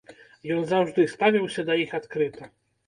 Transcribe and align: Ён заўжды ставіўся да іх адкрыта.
Ён 0.55 0.63
заўжды 0.71 1.05
ставіўся 1.13 1.61
да 1.69 1.73
іх 1.85 1.97
адкрыта. 2.03 2.55